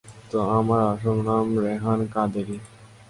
আমার 0.57 0.81
আসল 0.91 1.17
নাম 1.27 1.47
রেহান 1.63 1.99
কাদেরি। 2.13 2.57